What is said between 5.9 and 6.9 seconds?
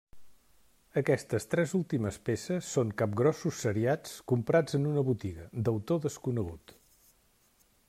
desconegut.